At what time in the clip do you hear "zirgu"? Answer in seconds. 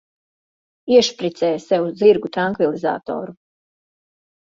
1.99-2.31